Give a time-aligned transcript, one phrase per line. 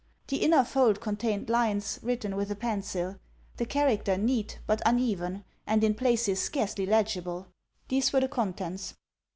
[0.29, 3.17] The inner fold contained lines, written with a pencil:
[3.57, 7.45] the character neat, but uneven; and, in places, scarcely legible.
[7.87, 8.95] These were the contents.